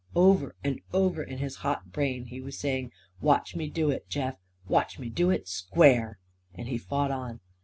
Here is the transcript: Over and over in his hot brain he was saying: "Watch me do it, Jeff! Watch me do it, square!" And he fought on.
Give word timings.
Over 0.15 0.55
and 0.63 0.81
over 0.93 1.21
in 1.21 1.37
his 1.37 1.57
hot 1.57 1.91
brain 1.91 2.25
he 2.25 2.41
was 2.41 2.57
saying: 2.57 2.91
"Watch 3.21 3.55
me 3.55 3.69
do 3.69 3.91
it, 3.91 4.09
Jeff! 4.09 4.33
Watch 4.67 4.97
me 4.97 5.09
do 5.09 5.29
it, 5.29 5.47
square!" 5.47 6.17
And 6.55 6.67
he 6.67 6.79
fought 6.79 7.11
on. 7.11 7.39